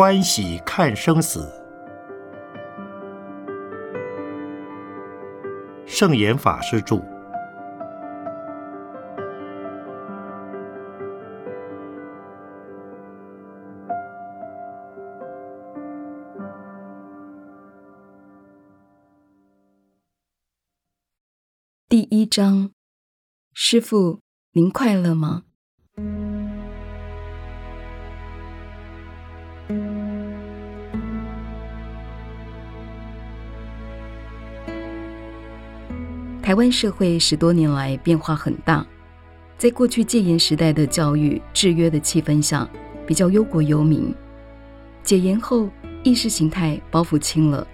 [0.00, 1.52] 欢喜看生死。
[5.88, 7.02] 圣严法师著。
[21.88, 22.70] 第一章，
[23.52, 24.20] 师傅，
[24.52, 25.47] 您快乐吗？
[36.48, 38.82] 台湾社会十多年来变化很大，
[39.58, 42.66] 在过去戒严时代的教育制约的气氛下，
[43.06, 44.14] 比较忧国忧民。
[45.02, 45.68] 解严后，
[46.02, 47.66] 意识形态包袱轻了，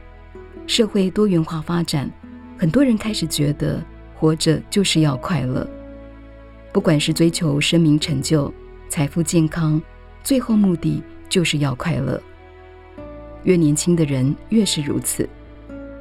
[0.67, 2.11] 社会多元化发展，
[2.59, 3.81] 很多人开始觉得
[4.13, 5.65] 活着就是要快乐，
[6.73, 8.53] 不管是追求声名成就、
[8.89, 9.81] 财富、健康，
[10.25, 12.21] 最后目的就是要快乐。
[13.45, 15.29] 越年轻的人越是如此，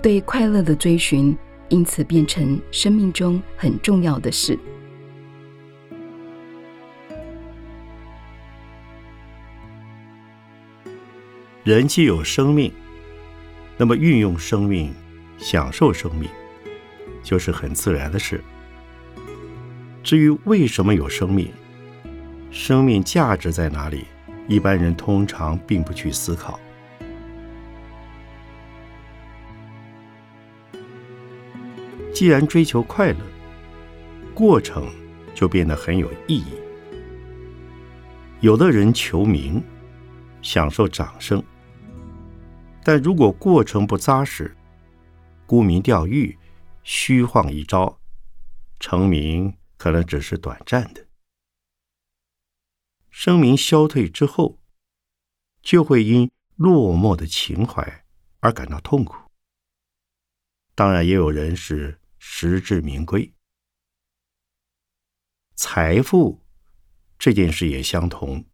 [0.02, 1.38] 对快乐的追寻。
[1.70, 4.58] 因此，变成生命中很重要的事。
[11.64, 12.72] 人既有生命，
[13.78, 14.94] 那么运用生命、
[15.38, 16.30] 享受生命，
[17.24, 18.44] 就是很自然的事。
[20.04, 21.50] 至于为什么有生命，
[22.52, 24.06] 生命价值在哪里，
[24.48, 26.60] 一般人通常并不去思考。
[32.14, 33.20] 既然追求快乐，
[34.36, 34.88] 过程
[35.34, 36.54] 就变得很有意义。
[38.40, 39.62] 有的人求名，
[40.42, 41.44] 享受掌声，
[42.84, 44.56] 但如果过程不扎实，
[45.48, 46.38] 沽名钓誉，
[46.84, 48.00] 虚晃一招，
[48.80, 51.08] 成名可能只是短暂的。
[53.10, 54.60] 声名消退之后，
[55.64, 58.06] 就会因落寞的情怀
[58.40, 59.16] 而感到痛苦。
[60.76, 62.00] 当然，也有人是。
[62.26, 63.34] 实至名归，
[65.56, 66.42] 财富
[67.20, 68.46] 这件事也相同。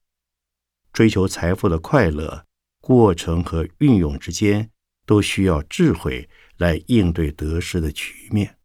[0.92, 2.48] 追求财富的快乐
[2.82, 4.72] 过程和运用之间，
[5.06, 8.60] 都需要智慧来应对得失的局面。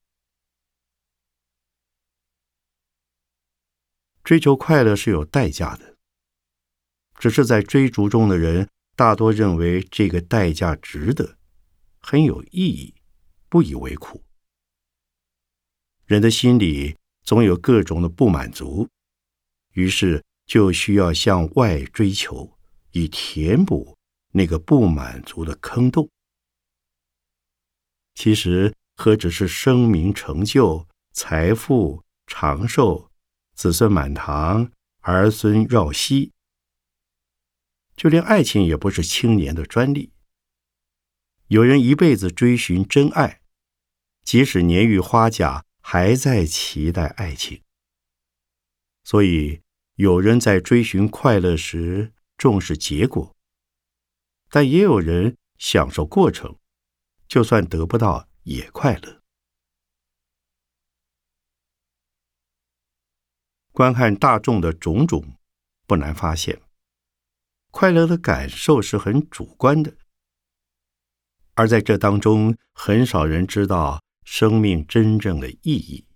[4.24, 5.98] 追求快乐是有代价的，
[7.18, 11.38] 只是在追逐中的人大多认为这个代价值得，
[12.00, 12.94] 很有意义，
[13.50, 14.24] 不以为苦。
[16.06, 18.86] 人的心里总有各种的不满足，
[19.72, 22.58] 于是就需要向外追求，
[22.92, 23.96] 以填补
[24.32, 26.10] 那个不满足的坑洞。
[28.14, 33.10] 其实何止是声名成就、财富长寿、
[33.54, 36.32] 子孙满堂、儿孙绕膝，
[37.96, 40.12] 就连爱情也不是青年的专利。
[41.46, 43.40] 有人一辈子追寻真爱，
[44.22, 45.64] 即使年逾花甲。
[45.86, 47.62] 还在期待爱情，
[49.04, 49.60] 所以
[49.96, 53.36] 有人在追寻快乐时重视结果，
[54.48, 56.58] 但也有人享受过程，
[57.28, 59.20] 就算得不到也快乐。
[63.70, 65.36] 观看大众的种种，
[65.86, 66.62] 不难发现，
[67.70, 69.94] 快乐的感受是很主观的，
[71.52, 74.02] 而在这当中，很少人知道。
[74.24, 76.06] 生命真正的意义。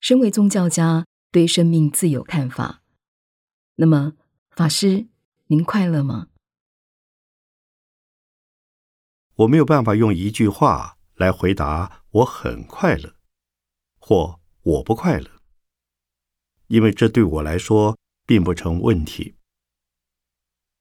[0.00, 2.82] 身为宗教家，对生命自有看法。
[3.76, 4.14] 那么，
[4.50, 5.06] 法师，
[5.46, 6.26] 您快乐吗？
[9.36, 13.16] 我没有办法用一句话来回答我很快乐，
[13.98, 15.30] 或我不快乐，
[16.66, 19.36] 因为这对我来说并不成问题。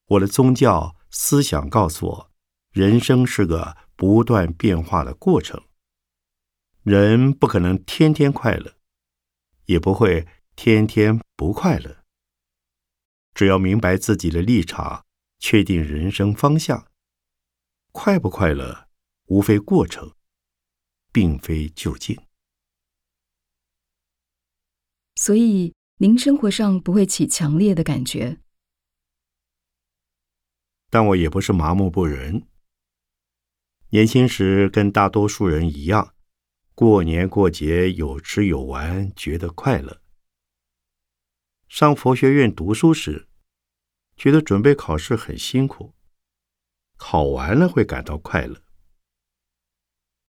[0.08, 2.32] 我的宗教思想告诉我，
[2.72, 5.64] 人生是个不断变化的过程，
[6.84, 8.76] 人不可能天天快乐，
[9.66, 10.28] 也不会
[10.58, 12.04] 天天不快乐。
[13.34, 15.06] 只要明白自己的立场，
[15.40, 16.91] 确定人生方向。
[17.92, 18.88] 快不快乐，
[19.26, 20.16] 无非过程，
[21.12, 22.18] 并非究竟。
[25.16, 28.40] 所以，您生活上不会起强烈的感觉。
[30.90, 32.48] 但我也不是麻木不仁。
[33.90, 36.16] 年轻时跟大多数人一样，
[36.74, 40.02] 过年过节有吃有玩，觉得快乐。
[41.68, 43.28] 上佛学院读书时，
[44.16, 45.94] 觉得准备考试很辛苦，
[47.04, 48.62] 考完了会感到快乐。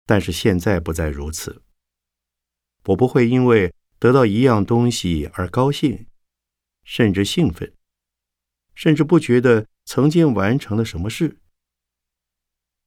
[0.07, 1.61] 但是现在不再如此，
[2.85, 6.07] 我不会因为得到一样东西而高兴，
[6.85, 7.75] 甚至兴奋，
[8.77, 11.41] 甚至不觉得曾经完成了什么事，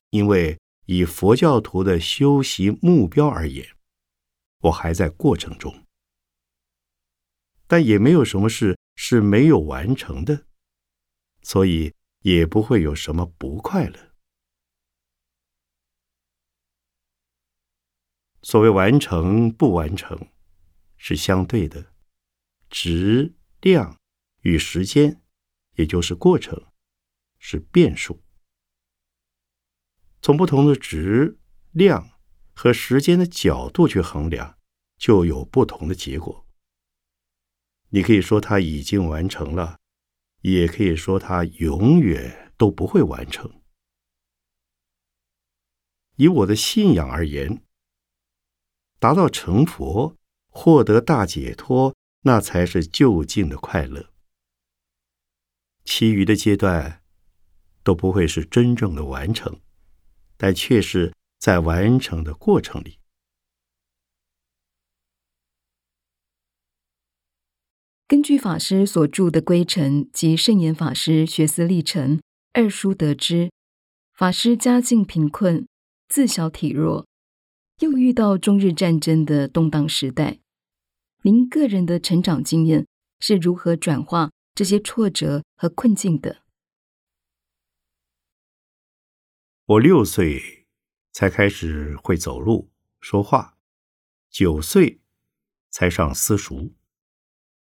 [0.09, 3.75] 因为以佛教徒的修习目标而言，
[4.61, 5.83] 我还在过程中。
[7.67, 10.45] 但也没有什么事是没有完成的，
[11.41, 11.93] 所以
[12.25, 14.15] 也不会有什么不快乐。
[18.41, 20.31] 所谓完成不完成，
[20.97, 21.93] 是相对的，
[22.67, 23.99] 质量
[24.41, 25.21] 与时间，
[25.75, 26.65] 也就是过程，
[27.37, 28.23] 是变数。
[30.19, 31.37] 从不同的质
[31.73, 32.09] 量
[32.55, 34.57] 和时间的角度去衡量，
[34.97, 36.47] 就有不同的结果。
[37.89, 39.79] 你可以说他已经完成了，
[40.53, 43.51] 也可以说他永远都不会完成。
[46.17, 47.63] 以我的信仰而言，
[48.99, 50.15] 达到成佛、
[50.49, 54.11] 获得大解脱，那才是究竟的快乐。
[55.83, 57.01] 其余的阶段
[57.83, 59.59] 都不会是真正的完成，
[60.37, 62.99] 但却是在完成的过程里。
[68.07, 72.21] 根据法师所著的《归程》及圣严法师学思历程
[72.53, 73.51] 二书得知，
[74.13, 75.67] 法师家境贫困，
[76.07, 77.07] 自小体弱，
[77.79, 80.37] 又遇到中日战争的动荡时代。
[81.23, 82.85] 您个人的成长经验
[83.19, 86.43] 是如何转化这些挫折和困境的？
[89.65, 90.67] 我六岁
[91.11, 92.69] 才开始会走路、
[92.99, 93.57] 说话，
[94.29, 95.01] 九岁
[95.71, 96.75] 才上私塾。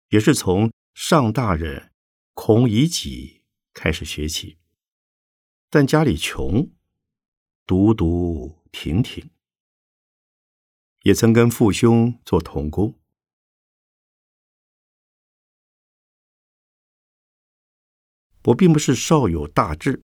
[0.09, 1.91] 也是从上大人
[2.33, 3.43] 孔乙己
[3.73, 4.57] 开始学起，
[5.69, 6.71] 但家里穷，
[7.65, 9.29] 读读停停，
[11.03, 12.97] 也曾跟父兄做童工。
[18.45, 20.01] 我并不是少有大志，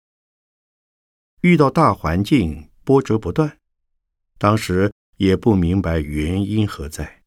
[1.42, 3.60] 遇到大环境波折不断，
[4.38, 7.22] 当时也不明白原因何在，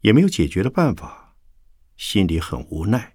[0.00, 1.19] 也没有解决的办法。
[2.00, 3.14] 心里很无奈，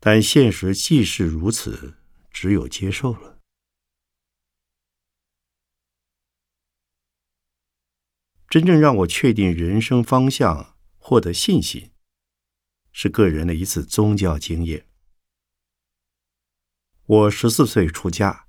[0.00, 1.96] 但现实既是如此，
[2.28, 3.38] 只有接受了。
[8.48, 11.92] 真正让我确定人生方向、获得信心，
[12.90, 14.88] 是个人的一次宗教经验。
[17.06, 18.48] 我十四岁出家，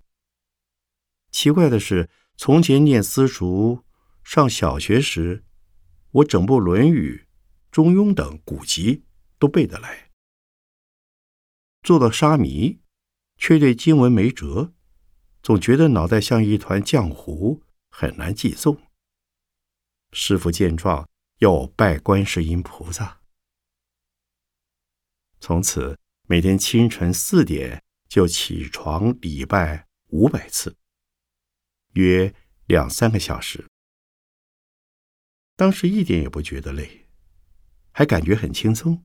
[1.29, 3.85] 奇怪的是，从前念私塾、
[4.23, 5.45] 上小学时，
[6.09, 7.27] 我整部《论语》。
[7.71, 9.05] 中庸等古籍
[9.39, 10.11] 都背得来，
[11.81, 12.81] 做到沙弥，
[13.37, 14.73] 却对经文没辙，
[15.41, 18.77] 总觉得脑袋像一团浆糊，很难记诵。
[20.11, 23.21] 师傅见状，要我拜观世音菩萨。
[25.39, 25.97] 从此
[26.27, 30.75] 每天清晨四点就起床礼拜五百次，
[31.93, 33.65] 约两三个小时。
[35.55, 37.00] 当时一点也不觉得累。
[37.91, 39.03] 还感觉很轻松。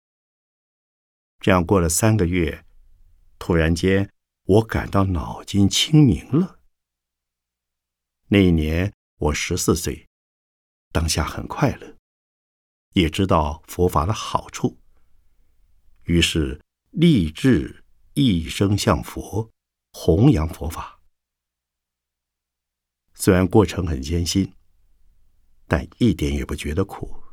[1.40, 2.64] 这样过了三个月，
[3.38, 4.12] 突然间，
[4.44, 6.60] 我感到脑筋清明了。
[8.28, 10.08] 那一年我十四岁，
[10.92, 11.96] 当下很快乐，
[12.94, 14.78] 也知道佛法的好处，
[16.04, 19.52] 于是立志一生向佛，
[19.92, 21.00] 弘扬佛法。
[23.14, 24.54] 虽然过程很艰辛，
[25.66, 27.25] 但一点也不觉得苦。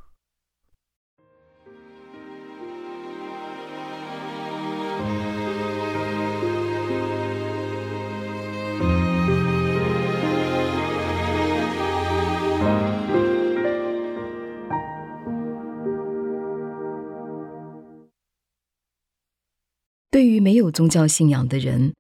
[20.14, 21.96] 对于没有宗教信仰的人，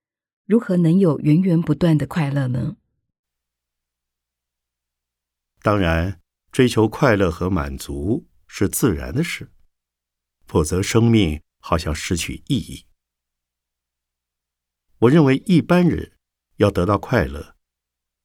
[0.45, 2.77] 如何能有源源不断的快乐呢？
[5.63, 9.51] 当然，追求快乐和满足是自然的事，
[10.45, 12.85] 否则生命好像失去意义。
[14.99, 16.15] 我认为一般人
[16.57, 17.55] 要得到快乐，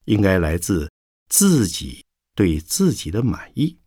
[0.05, 0.93] 应该来自
[1.31, 2.05] 自己
[2.35, 3.79] 对自己的满意，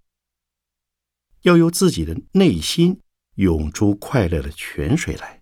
[1.44, 3.00] 要由自己的内心
[3.36, 5.41] 涌出快乐的泉水来。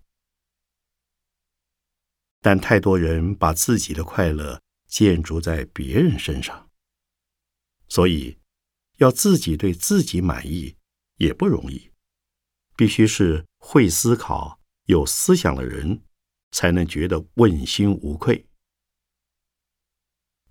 [2.40, 6.68] 但太多人把自己的快乐建筑在别人身上，
[7.88, 8.38] 所以
[8.96, 10.76] 要自己对自己满意
[11.16, 11.90] 也不容易，
[12.76, 16.02] 必须是会思考、有思想的人，
[16.50, 18.46] 才能觉得问心无愧。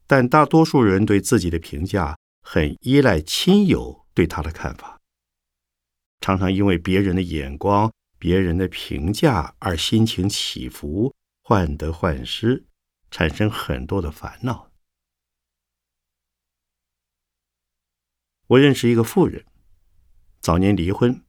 [0.05, 4.99] 但大多数人对自己的评价很依赖亲友对他的看法，
[6.21, 11.13] 常常因为别人的眼光、别人的评价而心情起伏、
[11.49, 12.67] 患得患失，
[13.09, 14.71] 产生很多的烦恼。
[18.45, 19.47] 我认识一个妇人，
[20.39, 21.25] 早年离婚，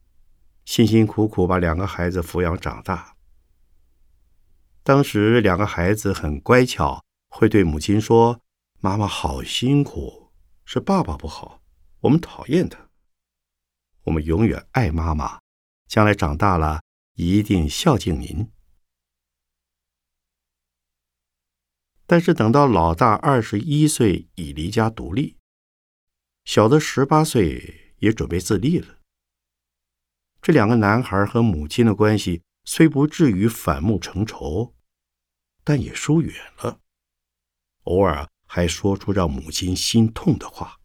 [0.63, 3.17] 辛辛苦苦把两个孩子抚养长大。
[4.83, 8.43] 当时两个孩子很乖巧，会对母亲说
[8.79, 10.31] ：“妈妈好辛苦，
[10.65, 11.63] 是爸爸不好，
[12.01, 12.91] 我们讨厌他。
[14.03, 15.39] 我们永远爱妈妈，
[15.87, 16.83] 将来长大了
[17.15, 18.47] 一定孝敬您。”
[22.11, 25.37] 但是等到老大二十一岁，已离家独立。
[26.43, 28.99] 小的十八岁也准备自立了。
[30.41, 34.75] 这两个男孩和母亲的关系虽不至于反目成仇，
[35.63, 36.81] 但也疏远了。
[37.83, 40.81] 偶尔还说出让母亲心痛的话。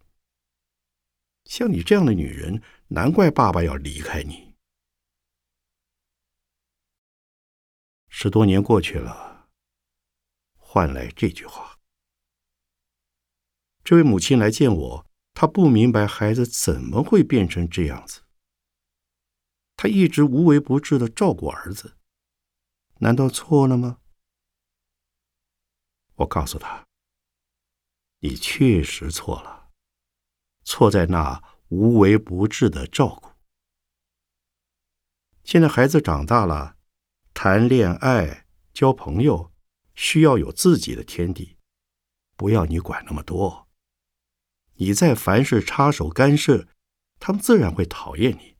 [1.46, 4.54] 像你这样的女人，难怪爸爸要离开你。
[8.06, 9.35] 十多年过去了，
[10.76, 11.78] 换来这句话。
[13.82, 15.06] 这位母亲来见我。
[15.32, 18.20] 她不明白孩子怎么会变成这样子。
[19.74, 21.96] 她一直无微不至的照顾儿子，
[22.98, 24.00] 难道错了吗？
[26.16, 26.86] 我告诉他
[28.20, 29.70] ：“你确实错了，
[30.62, 33.30] 错在那无微不至的照顾。
[35.42, 36.76] 现在孩子长大了，
[37.32, 39.50] 谈恋爱、交朋友，
[39.96, 41.58] 需要有自己的天地，
[42.36, 43.66] 不要你管那么多。”
[44.78, 46.68] 你在凡事插手干涉，
[47.18, 48.58] 他们自然会讨厌你，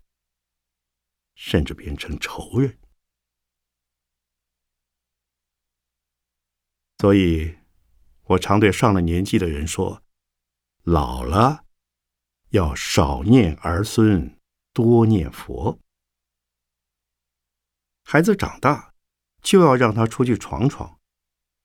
[1.35, 2.79] 甚至变成仇人。
[6.99, 7.59] 所以，
[8.23, 10.03] 我常对上了年纪的人说
[10.85, 11.67] ：“老了
[12.49, 14.41] 要少念儿孙，
[14.73, 15.79] 多念佛。
[18.05, 18.95] 孩子长大，
[19.43, 20.96] 就要让他出去闯闯，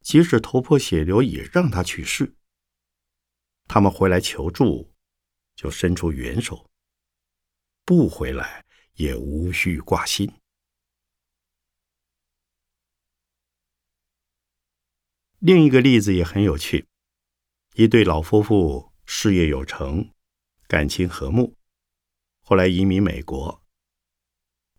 [0.01, 2.36] 即使头破血流，也让他去世。”
[3.67, 4.93] 他们回来求助，
[5.55, 6.70] 就伸出援手；
[7.86, 8.65] 不回来
[8.96, 10.34] 也无需挂心。
[15.39, 16.88] 另一个例子也很有趣：
[17.74, 20.13] 一对老夫妇事业有成，
[20.67, 21.58] 感情和睦，
[22.41, 23.63] 后来移民美国。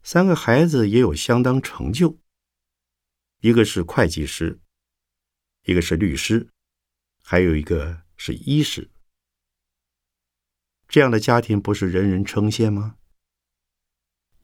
[0.04, 2.18] 三个孩子也有相当成就，
[3.40, 4.60] 一个是会计师，
[5.64, 6.48] 一个是律师，
[7.22, 8.02] 还有一个。
[8.24, 8.88] 是医师，
[10.86, 12.96] 这样的家庭不是人人称羡吗？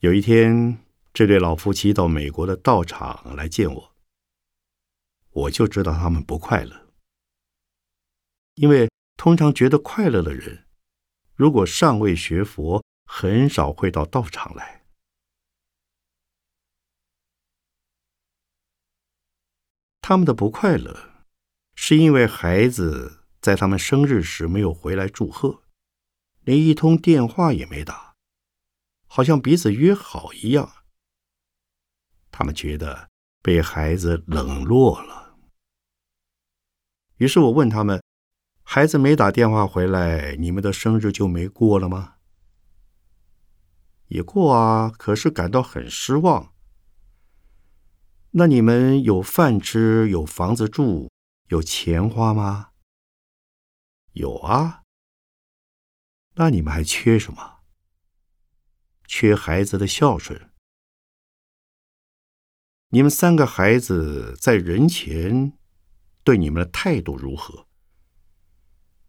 [0.00, 3.94] 有一天，这对老夫妻到美国的道场来见我，
[5.30, 6.92] 我就知道他们不快乐，
[8.54, 10.66] 因为通常觉得快乐的人，
[11.36, 14.87] 如果尚未学佛，很少会到道场来。
[20.08, 20.96] 他们的不快乐，
[21.74, 23.26] 是因为孩子。
[23.42, 25.62] 在他们生日时没有回来祝贺，
[26.44, 28.14] 连一通电话也没打，
[29.06, 30.72] 好像彼此约好一样。
[32.32, 33.10] 他们觉得
[33.42, 35.36] 被孩子冷落了。
[37.18, 38.02] 于是我问他们
[38.64, 42.14] ：“孩子没打电话回来，你们的生日就没过了吗
[44.08, 46.54] ？”“也过啊，可是感到很失望。
[48.38, 51.10] ”“那你们有饭吃，有房子住，
[51.48, 52.70] 有钱花吗？”
[54.14, 54.84] 有啊，
[56.36, 57.64] 那你们还缺什么？
[59.08, 60.52] 缺孩子的孝顺。
[62.90, 65.58] 你们三个孩子在人前
[66.22, 67.66] 对你们的态度如何？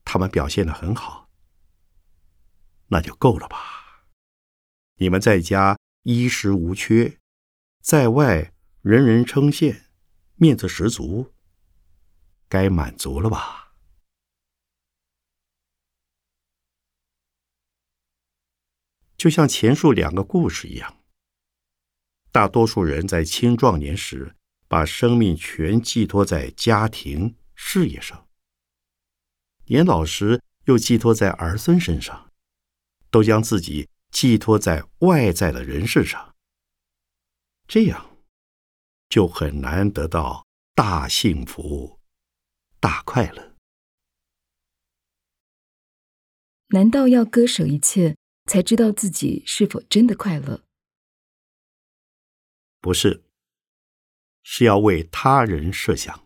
[0.04, 1.30] 他们表现的很好，
[2.88, 4.08] 那就够了吧？
[4.96, 7.20] 你们在家衣食无缺，
[7.80, 9.88] 在外人人称羡，
[10.36, 11.34] 面子十足，
[12.48, 13.74] 该满足了吧？
[19.18, 21.04] 就像前述两个故事一样，
[22.32, 24.34] 大多数人在青壮年时
[24.70, 28.30] 把生命全寄托在家庭事业上，
[29.66, 32.32] 年老时又寄托在儿孙身上，
[33.12, 36.34] 都将自己寄托在外在的人事上，
[37.68, 38.09] 这样
[39.10, 42.00] 就很难得到大幸福、
[42.80, 43.56] 大快乐。
[46.68, 48.16] 难道要割舍一切？
[48.46, 50.64] 才知道自己是否真的快乐。
[52.80, 53.24] 不是，
[54.42, 56.26] 是要为他人设想，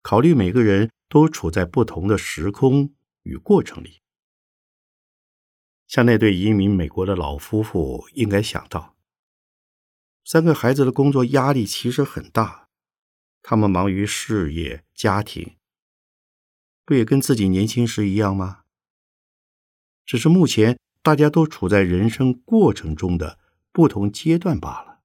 [0.00, 4.00] 考虑每个人都处在不同的时空与过程里。
[5.86, 8.96] 像那对移民美国的老夫妇，应该想到，
[10.30, 12.68] 三个孩子的工作压力其实很大，
[13.40, 15.56] 他们忙于事业、家庭，
[16.84, 18.64] 不也跟自己年轻时一样吗？
[20.04, 23.38] 只是目前大家都处在人生过程中的
[23.72, 25.00] 不同阶段罢了。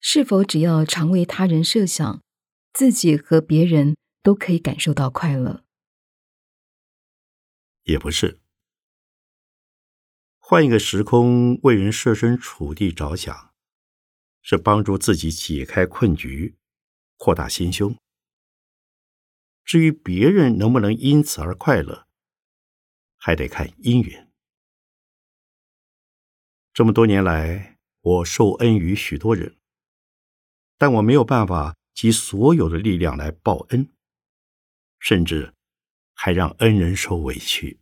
[0.00, 2.22] 是否只要常为他人设想，
[2.72, 5.66] 自己和别人都可以感受到快乐？
[7.82, 8.40] 也不是。
[10.50, 13.52] 换一个时空，为人设身处地着想，
[14.40, 16.56] 是帮助自己解开困局，
[17.18, 17.94] 扩大心胸。
[19.62, 22.08] 至于别人能不能因此而快乐，
[23.18, 24.32] 还得看因缘。
[26.72, 29.54] 这么多年来，我受恩于许多人。
[30.78, 33.92] 但我没有办法集所有的力量来报恩，
[34.98, 35.52] 甚至
[36.14, 37.78] 还让恩人受委屈。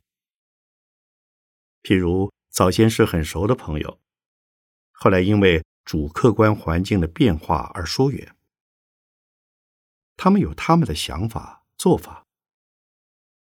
[1.84, 4.00] 譬如早先是很熟的朋友，
[4.90, 8.34] 后来因为主客观环境的变化而疏远。
[10.16, 12.26] 他们有他们的想法做法，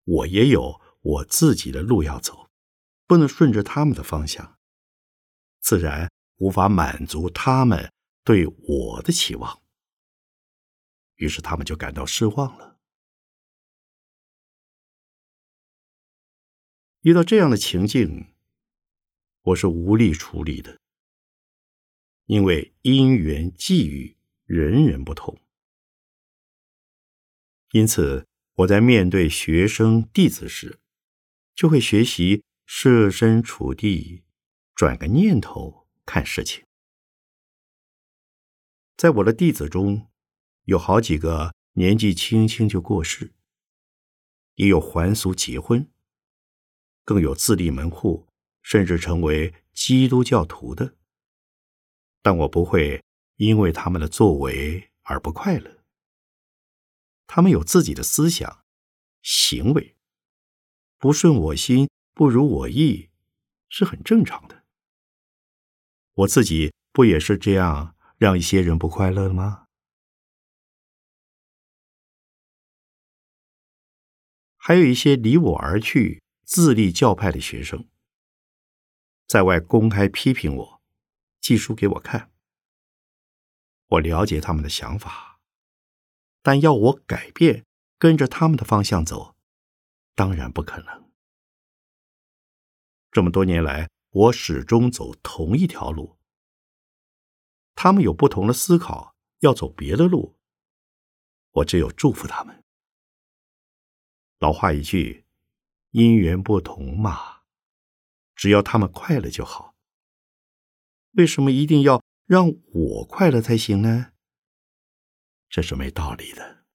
[0.03, 2.49] 我也有我自己的路要走，
[3.07, 4.57] 不能顺着他们的方向，
[5.61, 7.93] 自然无法满足他们。
[8.25, 9.61] 对我的期望，
[11.15, 12.81] 于是他们就感到失望了。
[16.99, 18.34] 遇到这样的情境，
[19.45, 20.79] 我是无力处理的，
[22.25, 25.39] 因为因缘际遇人人不同。
[27.69, 30.79] 因此，我在面对学生弟子时，
[31.53, 34.23] 就会学习设身处地，
[34.73, 36.65] 转个念头看事情。
[38.97, 40.07] 在我的弟子中，
[40.63, 43.35] 有好几个年纪轻轻就过世，
[44.55, 45.87] 也有还俗结婚，
[47.03, 48.25] 更有自立门户，
[48.65, 50.95] 甚至成为基督教徒的。
[52.23, 53.03] 但我不会
[53.35, 55.83] 因为他们的作为而不快乐。
[57.27, 58.65] 他们有自己的思想、
[59.21, 59.95] 行为，
[60.97, 63.11] 不顺我心、不如我意，
[63.69, 64.63] 是很正常的。
[66.15, 67.95] 我自己不也是这样？
[68.17, 69.67] 让一些人不快乐了吗？
[74.55, 77.87] 还有一些离我而去、自立教派的学生，
[79.27, 80.81] 在外公开批评我，
[81.41, 82.31] 寄书给我看。
[83.87, 85.39] 我了解他们的想法，
[86.41, 87.65] 但要我改变，
[87.97, 89.35] 跟着他们的方向走，
[90.15, 91.11] 当然不可能。
[93.11, 96.17] 这么多年来，我始终走同一条路。
[97.75, 100.37] 他们有不同的思考，要走别的路，
[101.51, 102.63] 我只有祝福他们。
[104.39, 105.25] 老话一句，
[105.91, 107.34] 因缘不同嘛，
[108.35, 109.75] 只要他们快乐就好。
[111.11, 114.11] 为什么一定要让我快乐才行呢？
[115.49, 116.65] 这是没道理的。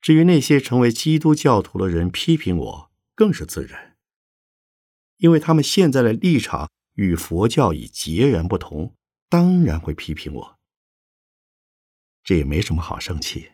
[0.00, 3.96] 至于那些成为基督教徒的人批评我，更是自然。
[5.16, 8.96] 因为他们现在的立场与佛教已截然不同，
[9.28, 10.58] 当然会批评我。
[12.22, 13.52] 这也没什么好生气。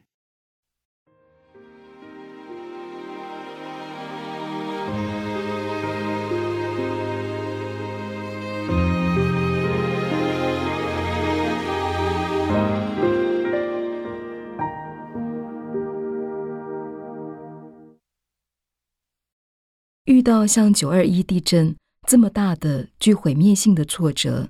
[20.26, 21.76] 到像九二一地震
[22.08, 24.48] 这么大的、具毁灭性的挫折，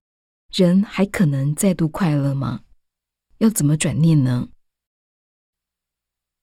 [0.50, 2.62] 人还可能再度快乐吗？
[3.40, 4.48] 要怎么转念呢？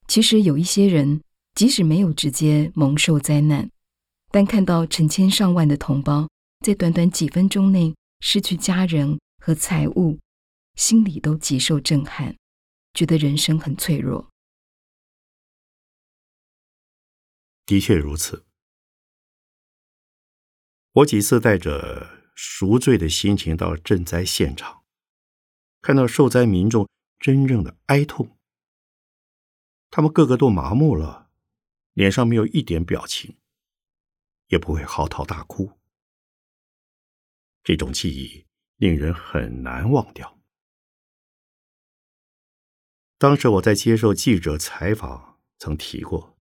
[0.08, 1.24] 其实有一些人，
[1.56, 3.72] 即使没有直接蒙受灾难，
[4.30, 10.20] 但看到成千上万的同胞在短短几分钟内失去家人和财物，
[10.76, 12.36] 心里都极受震撼，
[12.94, 14.30] 觉得人生很脆弱。
[17.66, 18.46] 的确如此。
[20.94, 24.84] 我几次带着赎罪的心情到赈灾现场，
[25.82, 26.88] 看到受灾民众
[27.20, 28.38] 真正的哀痛，
[29.90, 31.32] 他们个个都麻木了，
[31.94, 33.38] 脸上没有一点表情，
[34.48, 35.80] 也不会嚎啕大哭。
[37.64, 40.38] 这种记忆令人很难忘掉。
[43.18, 46.38] 当时我在接受记者采访，曾提过，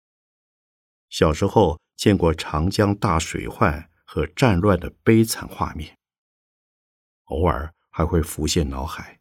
[1.09, 1.79] 小时候。
[2.01, 5.97] 见过长江大水患和战乱的悲惨画面，
[7.27, 9.21] 偶尔还会浮现脑海，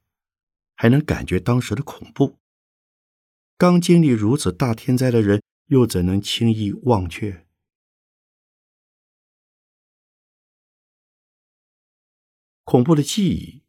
[0.73, 2.39] 还能感觉当时的恐怖。
[3.55, 7.45] 刚经历如此大天灾的人，又怎能轻易忘却？
[12.63, 13.61] 恐怖的记忆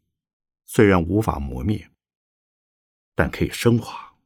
[0.65, 1.91] 虽然无法磨灭，
[3.15, 4.17] 但可以升华。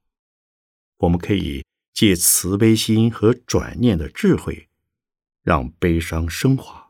[0.99, 4.69] 我们可以借慈悲心和转念的智慧，
[5.43, 6.84] 让悲伤升华。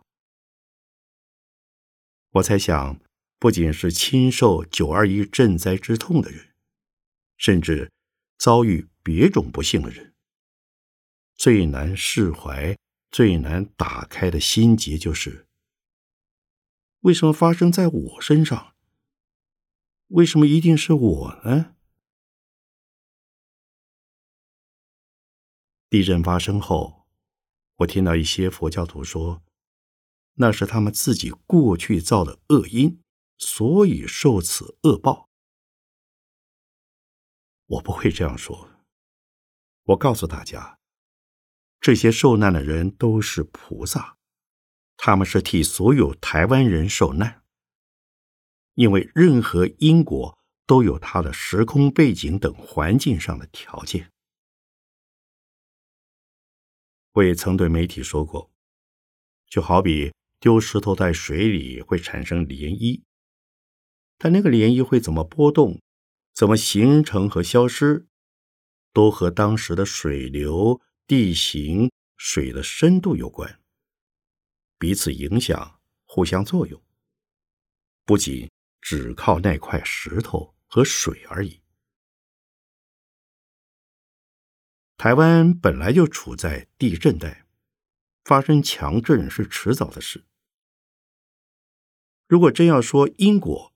[2.35, 3.01] 我猜想，
[3.39, 6.53] 不仅是亲受九二一震灾之痛的人，
[7.37, 7.93] 甚至
[8.37, 10.15] 遭遇别种不幸的人，
[11.37, 12.77] 最难释怀、
[13.13, 15.47] 最难打开的心结就是。
[17.03, 18.75] 为什么发生在我身上？
[20.09, 21.77] 为什么一定是我呢？
[25.89, 27.07] 地震发生后，
[27.77, 29.45] 我听到一些佛教徒说，
[30.35, 33.01] 那是他们自己过去造的恶因，
[33.39, 35.29] 所以受此恶报。
[37.67, 38.71] 我不会这样说。
[39.85, 40.79] 我告诉大家，
[41.81, 44.19] 这些受难的人都是菩萨。
[44.97, 47.43] 他们是替所有台湾人受难，
[48.75, 54.11] 因为任何因果都有它的时空背景等环境上的条件。
[57.13, 58.51] 我也曾对媒体说过，
[59.47, 60.13] 就好比
[60.45, 63.03] 丢石头在水里会产生涟漪，
[64.19, 65.81] 但那个涟漪会怎么波动、
[66.35, 68.07] 怎么形成和消失，
[68.93, 73.59] 都和当时的水流、地形、水的深度有关。
[74.79, 76.79] 彼此影响，互相作用，
[78.05, 78.51] 不仅
[78.83, 81.63] 只靠那块石头和水而已。
[84.99, 87.47] 台湾本来就处在地震带，
[88.25, 90.27] 发生强震是迟早的事。
[92.35, 93.73] 如果真要说因果，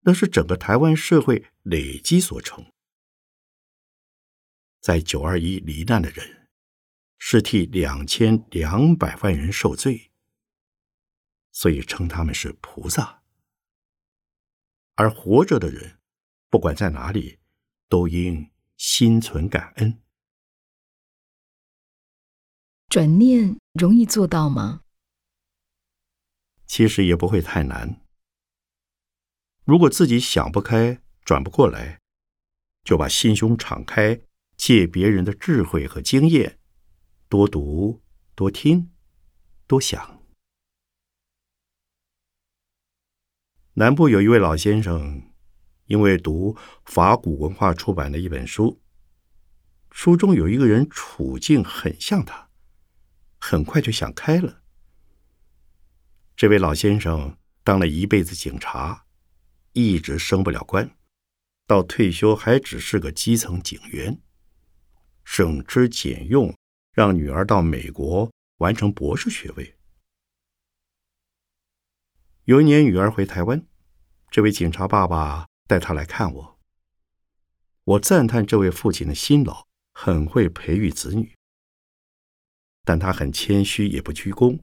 [0.00, 2.72] 那是整个台湾社会累积所成。
[4.80, 6.48] 在九二一罹难的人。
[7.20, 10.12] 是替两千两百万人受罪，
[11.50, 13.22] 所以称他们是菩萨。
[14.94, 15.98] 而活着的人，
[16.48, 17.40] 不管在哪里，
[17.88, 20.00] 都应心存感恩。
[22.88, 24.82] 转念容易做到吗？
[26.68, 28.00] 其实也不会太难。
[29.64, 31.98] 如果自己想不开、转不过来，
[32.84, 34.20] 就把心胸敞开，
[34.56, 36.60] 借别人的智慧和经验。
[37.28, 38.00] 多读，
[38.34, 38.90] 多听，
[39.66, 40.22] 多想。
[43.74, 45.32] 南部有一位老先生，
[45.86, 48.80] 因为读法古文化出版的一本书，
[49.90, 52.50] 书中有一个人处境很像他，
[53.38, 54.57] 很快就想开了。
[56.38, 59.06] 这位老先生当了一辈子警察，
[59.72, 60.88] 一直升不了官，
[61.66, 64.22] 到退休还只是个基层警员，
[65.24, 66.54] 省吃俭用。
[66.92, 69.76] 让女儿到美国完成博士学位。
[72.44, 73.64] 有一年，女儿回台湾，
[74.30, 76.60] 这位警察爸爸带她来看我。
[77.84, 81.34] 我赞叹这位父亲的辛劳，很会培育子女。
[82.84, 84.60] 但他很谦虚，也不鞠躬，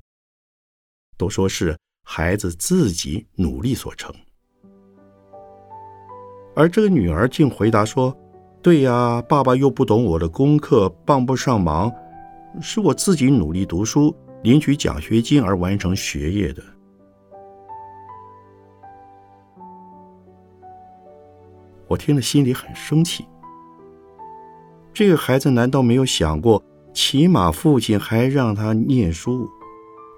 [1.17, 4.13] 都说是孩子自己努力所成。
[6.55, 8.15] 而这个女儿竟回答说
[8.63, 11.91] ：“对呀，爸爸又不懂我的功课，帮不上忙。”
[12.61, 16.63] 是我自己努力读书，领取奖学金而完成学业的。
[21.87, 23.25] 我听了心里很生气。
[24.93, 29.49] 这个孩子难道没有想过，起码父亲还让他念书，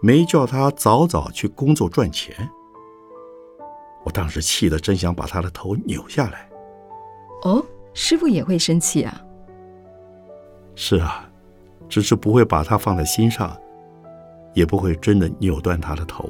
[0.01, 2.35] 没叫他早早去工作赚钱？
[4.03, 6.49] 我当时气得真想把他的头扭下来。
[7.43, 9.21] 哦，师傅也会生气啊？
[10.75, 11.23] 是啊。
[11.89, 13.57] 只是不会把他放在心上，
[14.53, 16.29] 也不会真的扭断他的头。